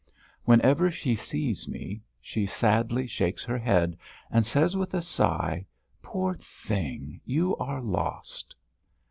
Whenever 0.45 0.89
she 0.89 1.13
sees 1.13 1.67
me 1.67 2.01
she 2.19 2.47
sadly 2.47 3.05
shakes 3.05 3.43
her 3.43 3.59
head 3.59 3.95
and 4.31 4.43
says 4.47 4.75
with 4.75 4.95
a 4.95 5.01
sigh: 5.03 5.63
"Poor 6.01 6.33
thing. 6.33 7.21
You 7.23 7.55
are 7.57 7.83
lost!" 7.83 8.55